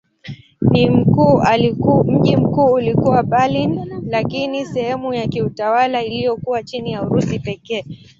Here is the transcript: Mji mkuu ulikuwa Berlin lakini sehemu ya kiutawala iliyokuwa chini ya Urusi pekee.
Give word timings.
Mji 2.11 2.37
mkuu 2.37 2.73
ulikuwa 2.73 3.23
Berlin 3.23 4.01
lakini 4.07 4.65
sehemu 4.65 5.13
ya 5.13 5.27
kiutawala 5.27 6.03
iliyokuwa 6.03 6.63
chini 6.63 6.91
ya 6.91 7.01
Urusi 7.03 7.39
pekee. 7.39 7.85